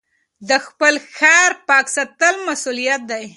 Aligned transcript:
د 0.49 0.51
خپل 0.65 0.93
ښار 1.15 1.51
پاک 1.67 1.85
ساتل 1.95 2.35
مسؤلیت 2.47 3.01
دی. 3.11 3.23